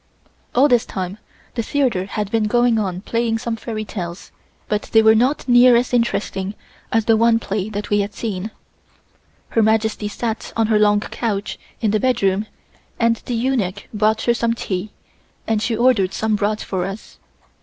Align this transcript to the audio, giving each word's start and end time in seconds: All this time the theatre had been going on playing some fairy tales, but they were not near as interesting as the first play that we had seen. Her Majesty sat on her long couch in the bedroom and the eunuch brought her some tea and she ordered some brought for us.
All 0.55 0.67
this 0.67 0.83
time 0.83 1.19
the 1.53 1.61
theatre 1.61 2.05
had 2.05 2.31
been 2.31 2.45
going 2.45 2.79
on 2.79 3.01
playing 3.01 3.37
some 3.37 3.55
fairy 3.55 3.85
tales, 3.85 4.31
but 4.67 4.81
they 4.93 5.03
were 5.03 5.13
not 5.13 5.47
near 5.47 5.75
as 5.75 5.93
interesting 5.93 6.55
as 6.91 7.05
the 7.05 7.15
first 7.15 7.41
play 7.41 7.69
that 7.69 7.91
we 7.91 7.99
had 7.99 8.15
seen. 8.15 8.49
Her 9.49 9.61
Majesty 9.61 10.07
sat 10.07 10.53
on 10.57 10.65
her 10.65 10.79
long 10.79 11.01
couch 11.01 11.59
in 11.81 11.91
the 11.91 11.99
bedroom 11.99 12.47
and 12.99 13.17
the 13.27 13.35
eunuch 13.35 13.87
brought 13.93 14.23
her 14.23 14.33
some 14.33 14.55
tea 14.55 14.89
and 15.45 15.61
she 15.61 15.77
ordered 15.77 16.15
some 16.15 16.35
brought 16.35 16.61
for 16.61 16.85
us. 16.85 17.19